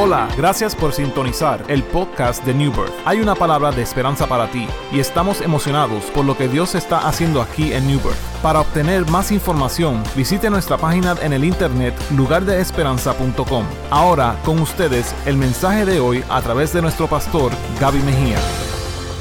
[0.00, 2.92] Hola, gracias por sintonizar el podcast de New Birth.
[3.04, 7.08] Hay una palabra de esperanza para ti y estamos emocionados por lo que Dios está
[7.08, 8.14] haciendo aquí en New Birth.
[8.40, 13.66] Para obtener más información, visite nuestra página en el internet lugardeesperanza.com.
[13.90, 18.38] Ahora, con ustedes, el mensaje de hoy a través de nuestro pastor Gaby Mejía.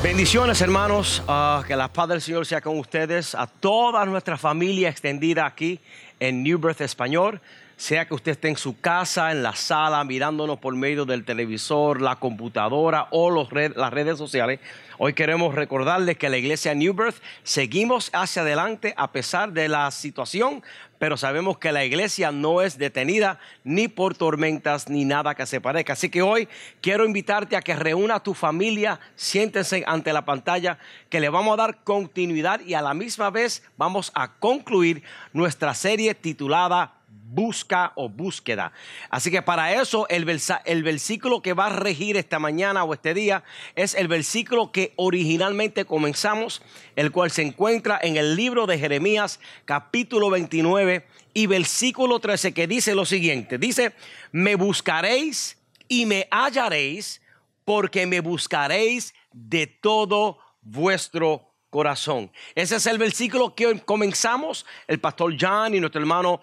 [0.04, 4.90] Bendiciones hermanos, Ah, que la paz del Señor sea con ustedes, a toda nuestra familia
[4.90, 5.80] extendida aquí
[6.20, 7.42] en New Birth Español,
[7.78, 12.02] sea que usted esté en su casa, en la sala, mirándonos por medio del televisor,
[12.02, 14.60] la computadora o los las redes sociales.
[14.98, 19.92] Hoy queremos recordarles que la iglesia New Birth seguimos hacia adelante a pesar de la
[19.92, 20.64] situación,
[20.98, 25.62] pero sabemos que la iglesia no es detenida ni por tormentas ni nada que se
[25.62, 25.94] parezca.
[25.94, 26.50] Así que hoy
[26.82, 30.80] quiero invitarte a que reúna a tu familia, siéntense ante la pantalla,
[31.12, 35.76] que le vamos a dar continuidad y a la misma vez vamos a concluir nuestra
[35.76, 36.97] serie titulada
[37.30, 38.72] busca o búsqueda.
[39.10, 40.26] Así que para eso el,
[40.66, 43.44] el versículo que va a regir esta mañana o este día
[43.76, 46.62] es el versículo que originalmente comenzamos,
[46.96, 52.68] el cual se encuentra en el libro de Jeremías capítulo 29 y versículo 13 que
[52.68, 53.94] dice lo siguiente, dice,
[54.32, 57.22] me buscaréis y me hallaréis
[57.66, 62.32] porque me buscaréis de todo vuestro corazón.
[62.56, 64.66] Ese es el versículo que hoy comenzamos.
[64.88, 66.42] El pastor John y nuestro hermano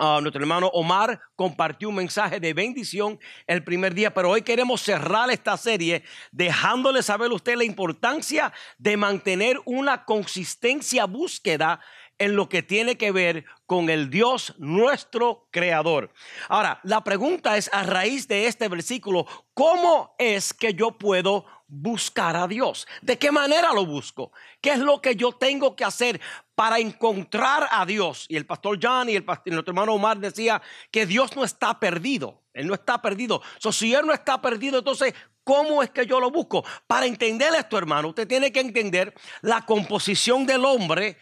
[0.00, 3.18] Ah, nuestro hermano Omar compartió un mensaje de bendición
[3.48, 8.52] el primer día, pero hoy queremos cerrar esta serie dejándole saber a usted la importancia
[8.78, 11.80] de mantener una consistencia búsqueda
[12.18, 16.12] en lo que tiene que ver con el Dios nuestro creador.
[16.48, 22.36] Ahora, la pregunta es a raíz de este versículo, ¿cómo es que yo puedo buscar
[22.36, 22.88] a Dios?
[23.02, 24.32] ¿De qué manera lo busco?
[24.60, 26.20] ¿Qué es lo que yo tengo que hacer
[26.54, 28.26] para encontrar a Dios?
[28.28, 31.78] Y el pastor John y el pastor, nuestro hermano Omar decía que Dios no está
[31.78, 32.42] perdido.
[32.52, 33.40] Él no está perdido.
[33.58, 36.64] So, si Él no está perdido, entonces, ¿cómo es que yo lo busco?
[36.88, 41.18] Para entender esto, hermano, usted tiene que entender la composición del hombre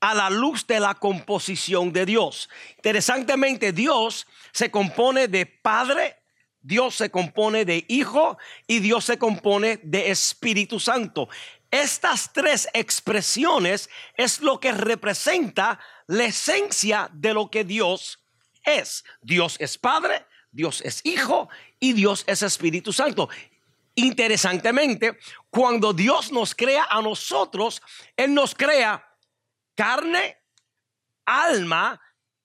[0.00, 2.48] a la luz de la composición de Dios.
[2.76, 6.16] Interesantemente, Dios se compone de Padre,
[6.62, 11.28] Dios se compone de Hijo y Dios se compone de Espíritu Santo.
[11.70, 18.18] Estas tres expresiones es lo que representa la esencia de lo que Dios
[18.64, 19.04] es.
[19.20, 23.28] Dios es Padre, Dios es Hijo y Dios es Espíritu Santo.
[23.94, 25.18] Interesantemente,
[25.50, 27.82] cuando Dios nos crea a nosotros,
[28.16, 29.09] Él nos crea
[29.80, 30.36] carne,
[31.24, 31.98] alma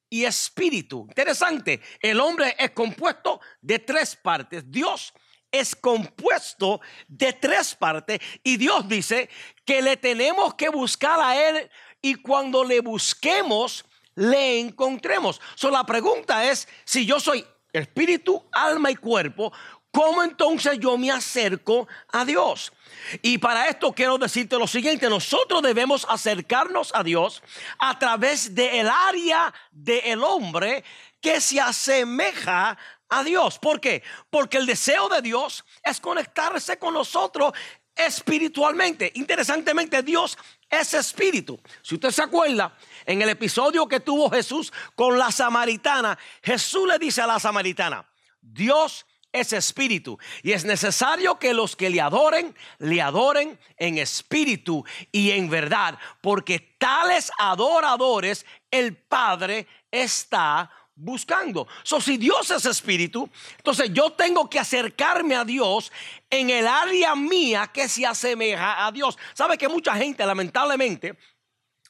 [0.10, 1.06] y espíritu.
[1.10, 4.64] Interesante, el hombre es compuesto de tres partes.
[4.72, 5.14] Dios
[5.52, 6.80] es compuesto
[7.10, 9.30] de tres partes y Dios dice
[9.66, 11.70] que le tenemos que buscar a Él
[12.02, 13.84] y cuando le busquemos,
[14.16, 15.42] le encontremos.
[15.56, 19.52] So, la pregunta es, si yo soy espíritu, alma y cuerpo,
[19.96, 22.74] ¿cómo entonces yo me acerco a Dios?
[23.22, 27.42] Y para esto quiero decirte lo siguiente, nosotros debemos acercarnos a Dios
[27.80, 30.84] a través del área del hombre
[31.22, 33.58] que se asemeja a Dios.
[33.58, 34.04] ¿Por qué?
[34.30, 37.54] Porque el deseo de Dios es conectarse con nosotros
[37.96, 39.14] espiritualmente.
[39.16, 40.38] Interesantemente, Dios
[40.70, 41.58] es espíritu.
[41.82, 47.00] Si usted se acuerda, en el episodio que tuvo Jesús con la samaritana, Jesús le
[47.00, 48.06] dice a la samaritana,
[48.42, 49.06] Dios
[49.36, 55.32] es espíritu y es necesario que los que le adoren, le adoren en espíritu y
[55.32, 61.68] en verdad, porque tales adoradores el Padre está buscando.
[61.84, 65.92] So, si Dios es espíritu, entonces yo tengo que acercarme a Dios
[66.30, 69.18] en el área mía que se asemeja a Dios.
[69.34, 71.18] ¿Sabe que mucha gente, lamentablemente,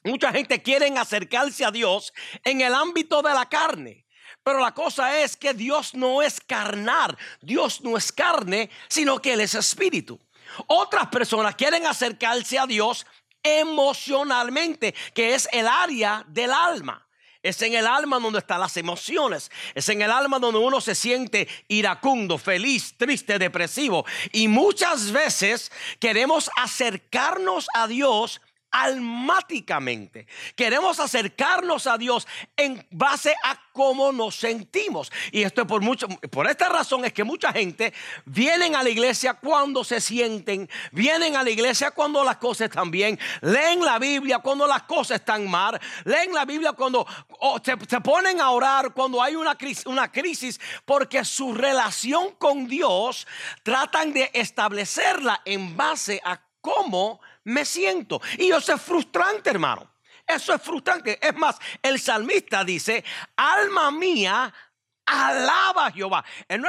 [0.02, 4.05] mucha gente quiere acercarse a Dios en el ámbito de la carne?
[4.46, 9.32] Pero la cosa es que Dios no es carnal, Dios no es carne, sino que
[9.32, 10.20] Él es espíritu.
[10.68, 13.04] Otras personas quieren acercarse a Dios
[13.42, 17.04] emocionalmente, que es el área del alma.
[17.42, 19.50] Es en el alma donde están las emociones.
[19.74, 24.06] Es en el alma donde uno se siente iracundo, feliz, triste, depresivo.
[24.30, 28.40] Y muchas veces queremos acercarnos a Dios
[28.76, 30.26] almáticamente.
[30.54, 32.26] Queremos acercarnos a Dios
[32.56, 35.10] en base a cómo nos sentimos.
[35.32, 37.94] Y esto es por mucho, por esta razón es que mucha gente
[38.26, 42.90] vienen a la iglesia cuando se sienten, vienen a la iglesia cuando las cosas están
[42.90, 47.06] bien, leen la Biblia cuando las cosas están mal, leen la Biblia cuando
[47.64, 52.68] se, se ponen a orar cuando hay una crisis, una crisis, porque su relación con
[52.68, 53.26] Dios
[53.62, 58.20] tratan de establecerla en base a cómo me siento.
[58.38, 59.94] Y eso es frustrante, hermano.
[60.26, 61.18] Eso es frustrante.
[61.24, 63.04] Es más, el salmista dice,
[63.36, 64.52] alma mía,
[65.06, 66.24] alaba a Jehová.
[66.48, 66.64] Él,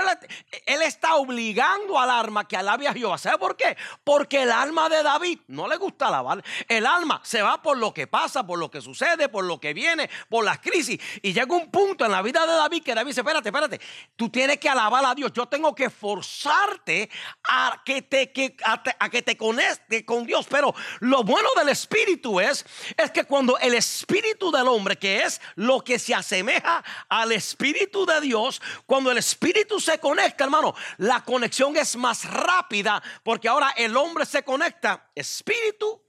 [0.84, 3.18] está obligando al alma que alabe a Jehová.
[3.18, 3.76] ¿Sabe por qué?
[4.04, 6.44] Porque el alma de David no le gusta alabar.
[6.68, 9.74] El alma se va por lo que pasa, por lo que sucede, por lo que
[9.74, 11.00] viene, por las crisis.
[11.22, 13.82] Y llega un punto en la vida de David que David dice, espérate, espérate,
[14.16, 15.34] tú tienes que alabar a Dios.
[15.34, 17.10] Yo tengo que forzarte
[17.44, 20.46] a que te, que, a que te conecte con Dios.
[20.50, 25.42] Pero lo bueno del Espíritu es, es que cuando el Espíritu del hombre, que es
[25.56, 28.27] lo que se asemeja al Espíritu de Dios,
[28.86, 34.26] cuando el Espíritu se conecta, hermano, la conexión es más rápida porque ahora el hombre
[34.26, 36.02] se conecta espíritu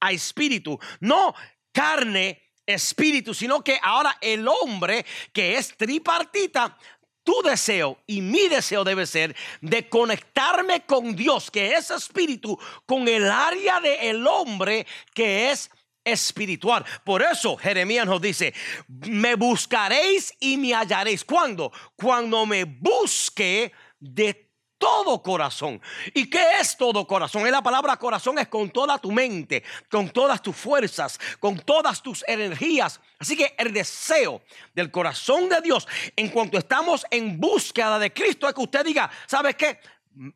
[0.00, 1.34] a espíritu, no
[1.72, 6.76] carne, espíritu, sino que ahora el hombre que es tripartita,
[7.24, 13.06] tu deseo y mi deseo debe ser de conectarme con Dios, que es espíritu, con
[13.06, 15.70] el área del hombre que es
[16.10, 16.84] espiritual.
[17.04, 18.54] Por eso Jeremías nos dice,
[18.88, 21.24] me buscaréis y me hallaréis.
[21.24, 21.72] ¿Cuándo?
[21.96, 25.80] Cuando me busque de todo corazón.
[26.14, 27.44] ¿Y qué es todo corazón?
[27.44, 32.00] Es la palabra corazón es con toda tu mente, con todas tus fuerzas, con todas
[32.00, 33.00] tus energías.
[33.18, 34.40] Así que el deseo
[34.74, 39.10] del corazón de Dios en cuanto estamos en búsqueda de Cristo es que usted diga,
[39.26, 39.80] ¿sabes qué?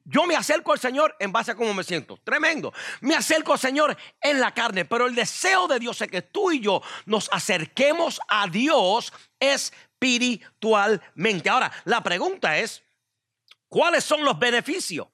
[0.04, 2.16] Yo me acerco al Señor en base a cómo me siento.
[2.22, 2.72] Tremendo.
[3.00, 4.84] Me acerco al Señor en la carne.
[4.84, 11.50] Pero el deseo de Dios es que tú y yo nos acerquemos a Dios espiritualmente.
[11.50, 12.84] Ahora, la pregunta es,
[13.68, 15.08] ¿cuáles son los beneficios?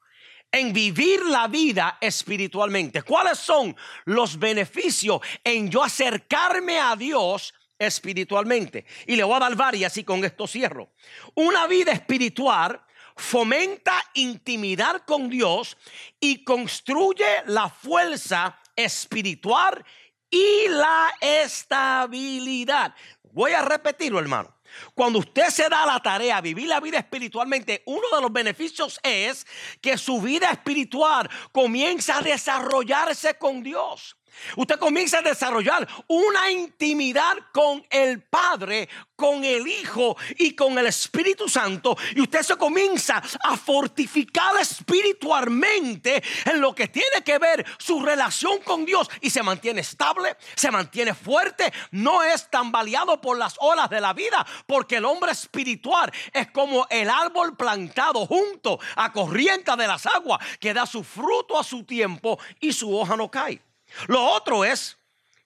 [0.52, 3.02] En vivir la vida espiritualmente.
[3.02, 3.74] ¿Cuáles son
[4.04, 8.84] los beneficios en yo acercarme a Dios espiritualmente?
[9.06, 10.92] Y le voy a dar varias y con esto cierro.
[11.34, 12.82] Una vida espiritual
[13.18, 15.76] fomenta intimidad con Dios
[16.20, 19.84] y construye la fuerza espiritual
[20.30, 22.94] y la estabilidad.
[23.32, 24.54] Voy a repetirlo, hermano.
[24.94, 29.00] Cuando usted se da la tarea de vivir la vida espiritualmente, uno de los beneficios
[29.02, 29.46] es
[29.80, 34.17] que su vida espiritual comienza a desarrollarse con Dios.
[34.56, 40.86] Usted comienza a desarrollar una intimidad con el Padre, con el Hijo y con el
[40.86, 41.96] Espíritu Santo.
[42.14, 48.58] Y usted se comienza a fortificar espiritualmente en lo que tiene que ver su relación
[48.60, 49.08] con Dios.
[49.20, 54.12] Y se mantiene estable, se mantiene fuerte, no es tambaleado por las olas de la
[54.12, 54.46] vida.
[54.66, 60.38] Porque el hombre espiritual es como el árbol plantado junto a corriente de las aguas
[60.58, 63.67] que da su fruto a su tiempo y su hoja no cae.
[64.06, 64.98] Lo otro es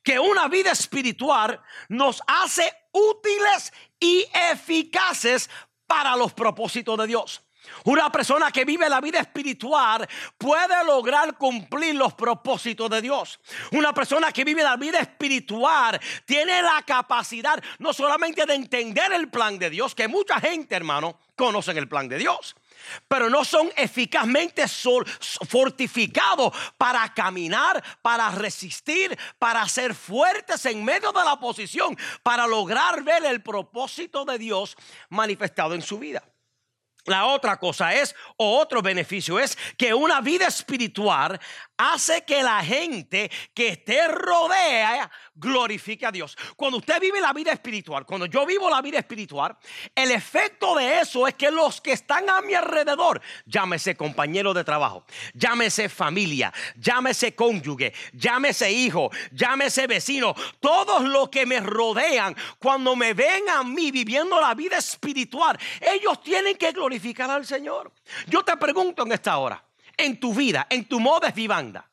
[0.03, 5.49] que una vida espiritual nos hace útiles y eficaces
[5.87, 7.43] para los propósitos de Dios.
[7.85, 13.41] Una persona que vive la vida espiritual puede lograr cumplir los propósitos de Dios.
[13.71, 19.31] Una persona que vive la vida espiritual tiene la capacidad no solamente de entender el
[19.31, 22.56] plan de Dios, que mucha gente, hermano, conocen el plan de Dios
[23.08, 31.25] pero no son eficazmente fortificados para caminar, para resistir, para ser fuertes en medio de
[31.25, 34.76] la oposición, para lograr ver el propósito de Dios
[35.08, 36.23] manifestado en su vida.
[37.05, 41.40] La otra cosa es, o otro beneficio es, que una vida espiritual
[41.82, 46.37] hace que la gente que te rodea glorifique a Dios.
[46.56, 49.56] Cuando usted vive la vida espiritual, cuando yo vivo la vida espiritual,
[49.94, 54.65] el efecto de eso es que los que están a mi alrededor, llámese compañero de
[54.65, 62.94] trabajo, llámese familia, llámese cónyuge, llámese hijo, llámese vecino, todos los que me rodean, cuando
[62.94, 67.93] me ven a mí viviendo la vida espiritual, ellos tienen que glorificar al Señor.
[68.27, 69.62] Yo te pregunto en esta hora,
[70.05, 71.89] en tu vida, en tu modo de vivanda,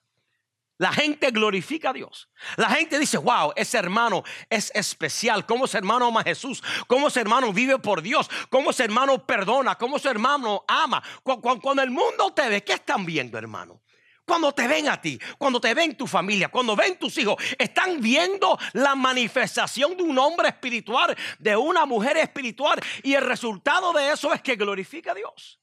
[0.78, 2.30] la gente glorifica a Dios.
[2.56, 5.46] La gente dice, wow, ese hermano es especial.
[5.46, 6.64] Cómo ese hermano ama a Jesús.
[6.88, 8.30] Cómo ese hermano vive por Dios.
[8.50, 9.76] Cómo ese hermano perdona.
[9.76, 11.04] Cómo ese hermano ama.
[11.22, 13.82] Cu- cu- Cuando el mundo te ve, ¿qué están viendo, hermano?
[14.26, 18.00] Cuando te ven a ti, cuando te ven tu familia, cuando ven tus hijos, están
[18.00, 22.80] viendo la manifestación de un hombre espiritual, de una mujer espiritual.
[23.04, 25.60] Y el resultado de eso es que glorifica a Dios.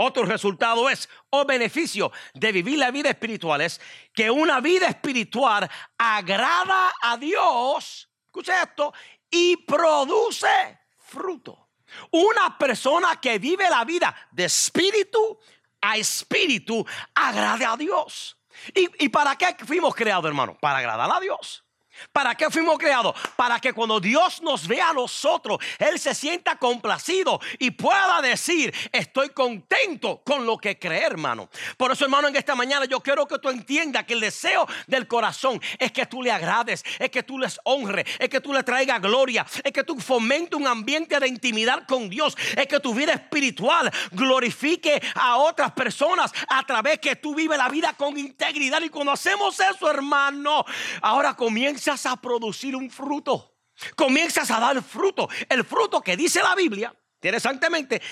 [0.00, 3.80] Otro resultado es, o beneficio de vivir la vida espiritual es
[4.14, 8.94] que una vida espiritual agrada a Dios, escucha esto,
[9.28, 11.70] y produce fruto.
[12.12, 15.38] Una persona que vive la vida de espíritu
[15.80, 18.36] a espíritu agrade a Dios.
[18.74, 20.56] ¿Y, y para qué fuimos creados, hermano?
[20.60, 21.64] Para agradar a Dios.
[22.12, 23.14] ¿Para qué fuimos creados?
[23.36, 28.74] Para que cuando Dios nos vea a nosotros, Él se sienta complacido y pueda decir,
[28.92, 31.48] estoy contento con lo que cree, hermano.
[31.76, 35.06] Por eso, hermano, en esta mañana yo quiero que tú entiendas que el deseo del
[35.06, 38.62] corazón es que tú le agrades, es que tú les honres, es que tú le
[38.62, 42.94] traigas gloria, es que tú fomentes un ambiente de intimidad con Dios, es que tu
[42.94, 48.80] vida espiritual glorifique a otras personas a través que tú vives la vida con integridad.
[48.82, 50.64] Y cuando hacemos eso, hermano,
[51.02, 53.56] ahora comienza a producir un fruto.
[53.96, 55.28] Comienzas a dar fruto.
[55.48, 58.02] El fruto que dice la Biblia, interesantemente,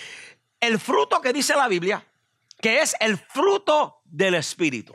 [0.61, 2.07] el fruto que dice la Biblia,
[2.61, 4.95] que es el fruto del Espíritu.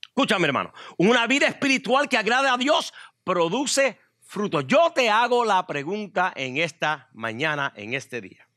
[0.00, 0.72] Escúchame, hermano.
[0.96, 4.62] Una vida espiritual que agrade a Dios produce fruto.
[4.62, 8.48] Yo te hago la pregunta en esta mañana, en este día.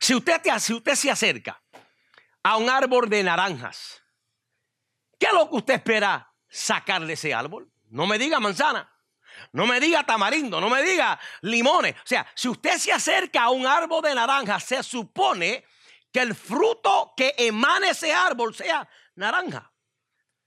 [0.00, 1.62] Si usted, te, si usted se acerca
[2.42, 4.02] a un árbol de naranjas,
[5.18, 7.70] ¿qué es lo que usted espera sacar de ese árbol?
[7.94, 8.90] No me diga manzana.
[9.52, 11.94] No me diga tamarindo, no me diga limones.
[11.94, 15.64] O sea, si usted se acerca a un árbol de naranja, se supone
[16.12, 19.72] que el fruto que emane ese árbol sea naranja.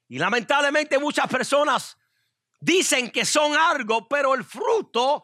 [0.10, 1.98] Y lamentablemente muchas personas
[2.60, 5.24] dicen que son algo, pero el fruto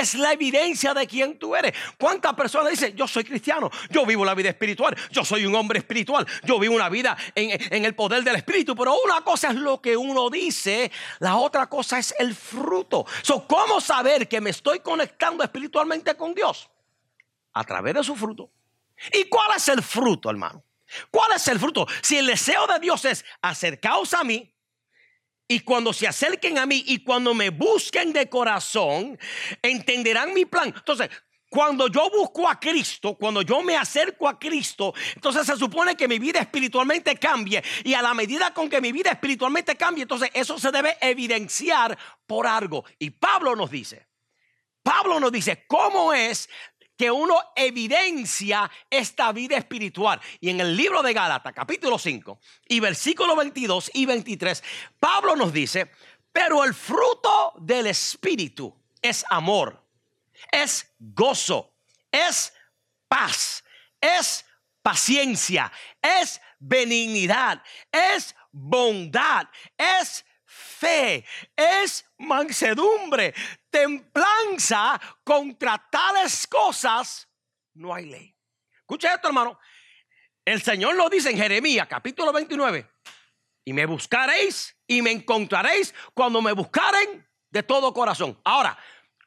[0.00, 1.72] es la evidencia de quién tú eres.
[1.98, 5.78] ¿Cuántas personas dicen, yo soy cristiano, yo vivo la vida espiritual, yo soy un hombre
[5.78, 8.74] espiritual, yo vivo una vida en, el poder del Espíritu?
[8.74, 13.06] Pero una cosa es lo que uno dice, la otra cosa es el fruto.
[13.46, 16.68] ¿Cómo saber que me estoy conectando espiritualmente con Dios?
[17.52, 18.50] A través de su fruto.
[19.12, 20.62] ¿Y cuál es el fruto, hermano?
[21.10, 21.86] ¿Cuál es el fruto?
[22.02, 24.52] Si el deseo de Dios es acercaos a mí,
[25.48, 29.18] y cuando se acerquen a mí y cuando me busquen de corazón,
[29.62, 30.74] entenderán mi plan.
[30.76, 31.08] Entonces,
[31.48, 36.06] cuando yo busco a Cristo, cuando yo me acerco a Cristo, entonces se supone que
[36.06, 37.62] mi vida espiritualmente cambie.
[37.84, 41.98] Y a la medida con que mi vida espiritualmente cambie, entonces eso se debe evidenciar
[42.26, 42.84] por algo.
[42.98, 44.06] Y Pablo nos dice,
[44.82, 46.50] Pablo nos dice, ¿cómo es
[46.98, 50.20] que uno evidencia esta vida espiritual.
[50.40, 54.64] Y en el libro de Gálatas, capítulo 5, y versículo 22 y 23,
[54.98, 55.90] Pablo nos dice,
[56.32, 59.80] pero el fruto del Espíritu es amor,
[60.50, 61.72] es gozo,
[62.10, 62.52] es
[63.06, 63.62] paz,
[64.00, 64.44] es
[64.82, 65.70] paciencia,
[66.02, 67.62] es benignidad,
[67.92, 70.24] es bondad, es
[70.58, 71.24] fe,
[71.56, 73.34] es mansedumbre,
[73.70, 77.28] templanza contra tales cosas,
[77.74, 78.36] no hay ley.
[78.80, 79.58] Escucha esto, hermano.
[80.44, 82.90] El Señor lo dice en Jeremías capítulo 29.
[83.64, 88.40] Y me buscaréis y me encontraréis cuando me buscaren de todo corazón.
[88.44, 88.76] Ahora,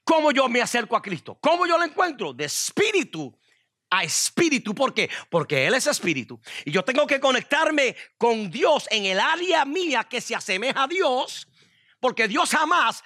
[0.04, 1.38] ¿cómo yo me acerco a Cristo?
[1.40, 2.34] ¿Cómo yo lo encuentro?
[2.34, 3.38] De espíritu
[3.92, 4.74] a espíritu.
[4.74, 5.10] ¿Por qué?
[5.30, 6.42] Porque Él es espíritu.
[6.66, 10.88] Y yo tengo que conectarme con Dios en el área mía que se asemeja a
[10.88, 11.48] Dios.
[12.00, 13.04] Porque Dios jamás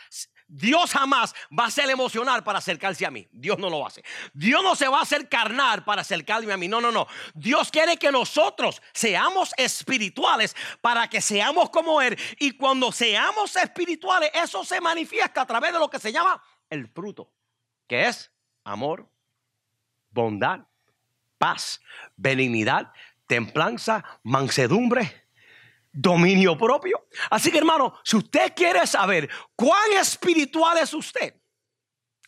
[0.47, 3.27] Dios jamás va a ser emocional para acercarse a mí.
[3.31, 4.03] Dios no lo hace.
[4.33, 6.67] Dios no se va a hacer carnal para acercarme a mí.
[6.67, 7.07] No, no, no.
[7.33, 12.17] Dios quiere que nosotros seamos espirituales para que seamos como Él.
[12.39, 16.87] Y cuando seamos espirituales, eso se manifiesta a través de lo que se llama el
[16.87, 17.31] fruto,
[17.87, 18.31] que es
[18.63, 19.09] amor,
[20.09, 20.59] bondad,
[21.37, 21.81] paz,
[22.15, 22.91] benignidad,
[23.27, 25.25] templanza, mansedumbre,
[25.91, 27.07] dominio propio.
[27.29, 31.33] Así que hermano, si usted quiere saber cuán espiritual es usted,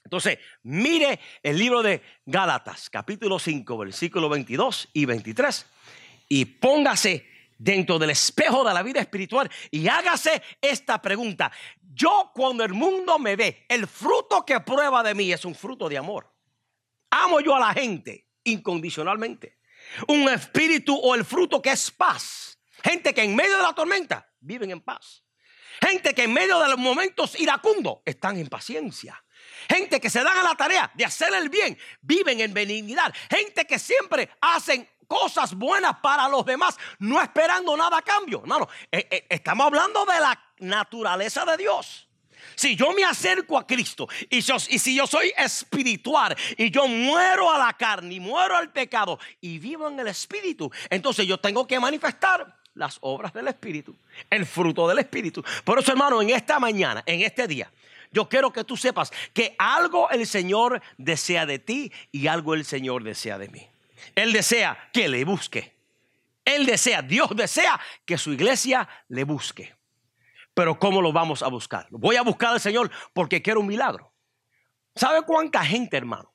[0.04, 5.66] entonces mire el libro de Gálatas, capítulo 5, versículo 22 y 23,
[6.30, 11.52] y póngase dentro del espejo de la vida espiritual y hágase esta pregunta.
[11.82, 15.90] Yo cuando el mundo me ve, el fruto que prueba de mí es un fruto
[15.90, 16.32] de amor.
[17.10, 19.58] Amo yo a la gente incondicionalmente.
[20.08, 22.60] Un espíritu o el fruto que es paz.
[22.84, 25.24] Gente que en medio de la tormenta viven en paz.
[25.82, 29.24] Gente que en medio de los momentos iracundos están en paciencia.
[29.70, 33.14] Gente que se dan a la tarea de hacer el bien, viven en benignidad.
[33.30, 38.40] Gente que siempre hacen cosas buenas para los demás, no esperando nada a cambio.
[38.42, 42.07] Hermano, eh, eh, estamos hablando de la naturaleza de Dios.
[42.56, 47.58] Si yo me acerco a Cristo y, si yo soy espiritual y yo muero a
[47.58, 51.80] la carne y muero al pecado y vivo en el espíritu, entonces yo tengo que
[51.80, 53.96] manifestar las obras del espíritu,
[54.30, 55.44] el fruto del espíritu.
[55.64, 57.72] Por eso, hermano, en esta mañana, en este día,
[58.12, 62.66] yo quiero que tú sepas que algo el Señor desea de ti y algo el
[62.66, 63.68] Señor desea de mí.
[64.16, 65.74] Él desea que le busque.
[66.46, 69.77] Él desea, Dios desea que su iglesia le busque.
[70.58, 71.86] Pero ¿cómo lo vamos a buscar?
[71.92, 74.12] Voy a buscar al Señor porque quiero un milagro.
[74.96, 76.34] ¿Sabe cuánta gente, hermano?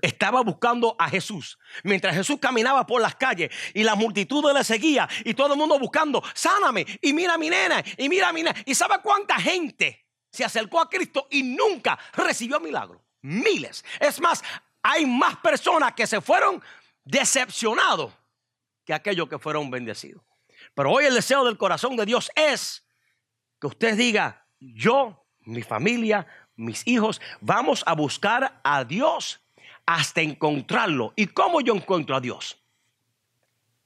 [0.00, 5.08] Estaba buscando a Jesús mientras Jesús caminaba por las calles y la multitud le seguía
[5.24, 8.42] y todo el mundo buscando, sáname y mira a mi nena y mira a mi
[8.42, 8.60] nena.
[8.64, 13.00] ¿Y sabe cuánta gente se acercó a Cristo y nunca recibió milagro.
[13.22, 13.84] Miles.
[14.00, 14.42] Es más,
[14.82, 16.60] hay más personas que se fueron
[17.04, 18.12] decepcionados
[18.84, 20.24] que aquellos que fueron bendecidos.
[20.74, 22.85] Pero hoy el deseo del corazón de Dios es
[23.66, 29.40] usted diga, yo, mi familia, mis hijos, vamos a buscar a Dios
[29.84, 31.12] hasta encontrarlo.
[31.16, 32.62] ¿Y cómo yo encuentro a Dios?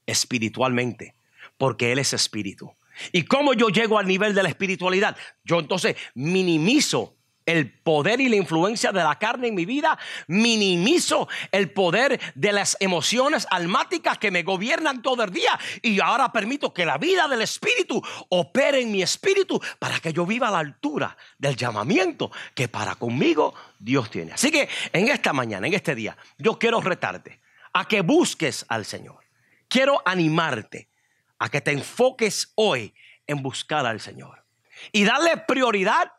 [0.07, 1.15] Espiritualmente,
[1.59, 2.75] porque Él es espíritu.
[3.13, 5.17] ¿Y cómo yo llego al nivel de la espiritualidad?
[5.45, 7.17] Yo entonces minimizo
[7.47, 12.53] el poder y la influencia de la carne en mi vida, minimizo el poder de
[12.53, 17.29] las emociones almáticas que me gobiernan todo el día y ahora permito que la vida
[17.29, 22.31] del Espíritu opere en mi espíritu para que yo viva a la altura del llamamiento
[22.55, 24.33] que para conmigo Dios tiene.
[24.33, 27.41] Así que en esta mañana, en este día, yo quiero retarte
[27.73, 29.25] a que busques al Señor.
[29.69, 30.89] Quiero animarte
[31.39, 32.95] a que te enfoques hoy
[33.27, 34.45] en buscar al Señor
[34.93, 36.13] y darle prioridad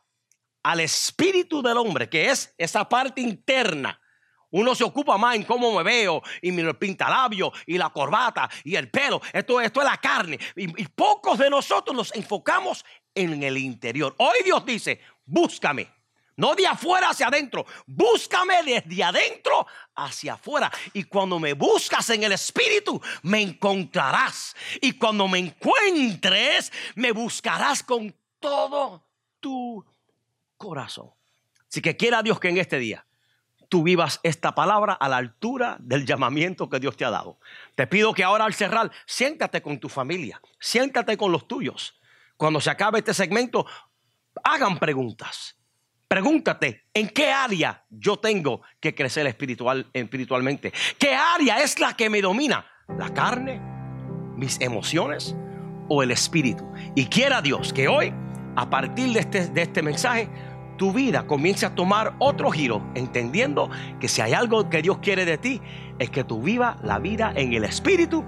[0.64, 4.00] al espíritu del hombre, que es esa parte interna.
[4.52, 8.76] Uno se ocupa más en cómo me veo y mi pintalabio y la corbata y
[8.76, 9.22] el pelo.
[9.32, 10.38] Esto, esto es la carne.
[10.56, 12.84] Y, y pocos de nosotros nos enfocamos
[13.16, 14.14] en el interior.
[14.18, 15.90] Hoy Dios dice, búscame.
[16.36, 17.66] No de afuera hacia adentro.
[17.86, 20.72] Búscame desde adentro hacia afuera.
[20.94, 24.56] Y cuando me buscas en el Espíritu, me encontrarás.
[24.82, 29.06] Y cuando me encuentres, me buscarás con todo
[29.40, 29.86] tu
[30.62, 31.10] corazón.
[31.68, 33.06] Así que quiera Dios que en este día
[33.68, 37.40] tú vivas esta palabra a la altura del llamamiento que Dios te ha dado.
[37.76, 42.00] Te pido que ahora al cerrar, siéntate con tu familia, siéntate con los tuyos.
[42.36, 43.66] Cuando se acabe este segmento,
[44.44, 45.56] hagan preguntas.
[46.08, 50.74] Pregúntate, ¿en qué área yo tengo que crecer espiritual, espiritualmente?
[51.00, 52.66] ¿Qué área es la que me domina?
[53.00, 53.62] ¿La carne?
[54.36, 55.34] ¿Mis emociones?
[55.88, 56.70] ¿O el espíritu?
[56.94, 58.14] Y quiera Dios que hoy,
[58.58, 60.30] a partir de este, de este mensaje,
[60.78, 65.26] tu vida comience a tomar otro giro, entendiendo que si hay algo que Dios quiere
[65.26, 65.62] de ti,
[66.00, 68.24] es que tú vivas la vida en el Espíritu,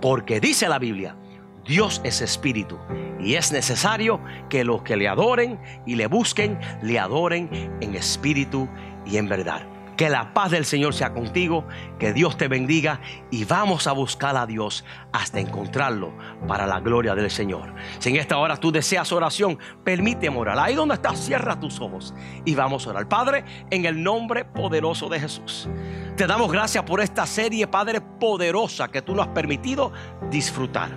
[0.00, 1.16] porque dice la Biblia,
[1.64, 2.78] Dios es Espíritu
[3.20, 7.50] y es necesario que los que le adoren y le busquen, le adoren
[7.80, 8.68] en espíritu
[9.04, 9.62] y en verdad.
[9.98, 11.66] Que la paz del Señor sea contigo,
[11.98, 13.00] que Dios te bendiga
[13.32, 17.74] y vamos a buscar a Dios hasta encontrarlo para la gloria del Señor.
[17.98, 20.56] Si en esta hora tú deseas oración, permíteme orar.
[20.60, 23.08] Ahí donde estás, cierra tus ojos y vamos a orar.
[23.08, 25.68] Padre, en el nombre poderoso de Jesús.
[26.16, 29.92] Te damos gracias por esta serie, Padre, poderosa que tú nos has permitido
[30.30, 30.90] disfrutar.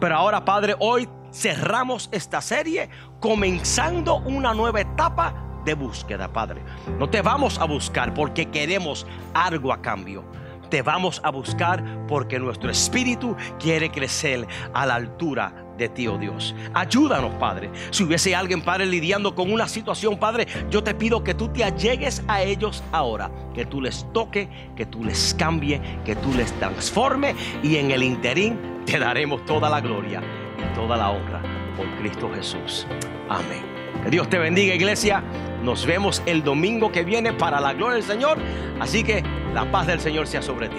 [0.00, 2.88] Pero ahora, Padre, hoy cerramos esta serie
[3.20, 6.62] comenzando una nueva etapa de búsqueda, Padre.
[6.98, 10.24] No te vamos a buscar porque queremos algo a cambio.
[10.70, 16.16] Te vamos a buscar porque nuestro espíritu quiere crecer a la altura de ti, oh
[16.16, 16.54] Dios.
[16.72, 17.70] Ayúdanos, Padre.
[17.90, 21.64] Si hubiese alguien, Padre, lidiando con una situación, Padre, yo te pido que tú te
[21.64, 26.50] allegues a ellos ahora, que tú les toque, que tú les cambie, que tú les
[26.58, 30.22] transforme y en el interín te daremos toda la gloria
[30.58, 32.86] y toda la honra por Cristo Jesús.
[33.30, 33.62] Amén.
[34.02, 35.22] Que Dios te bendiga, iglesia.
[35.62, 38.36] Nos vemos el domingo que viene para la gloria del Señor.
[38.80, 39.22] Así que
[39.54, 40.76] la paz del Señor sea sobre ti.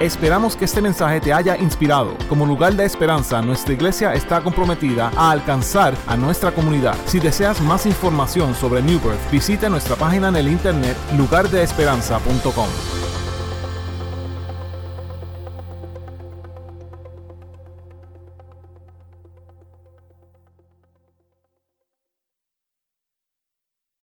[0.00, 2.16] Esperamos que este mensaje te haya inspirado.
[2.28, 6.96] Como lugar de esperanza, nuestra iglesia está comprometida a alcanzar a nuestra comunidad.
[7.04, 12.99] Si deseas más información sobre New Birth, visita nuestra página en el internet lugardeesperanza.com.